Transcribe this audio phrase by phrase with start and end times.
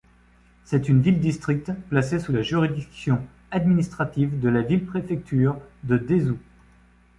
[0.63, 6.39] C'est une ville-district placée sous la juridiction administrative de la ville-préfecture de Dezhou.